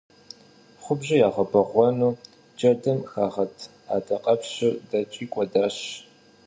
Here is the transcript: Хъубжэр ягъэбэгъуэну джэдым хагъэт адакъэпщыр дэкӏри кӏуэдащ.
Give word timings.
Хъубжэр 0.83 1.19
ягъэбэгъуэну 1.27 2.17
джэдым 2.57 2.99
хагъэт 3.11 3.55
адакъэпщыр 3.95 4.73
дэкӏри 4.89 5.25
кӏуэдащ. 5.33 5.77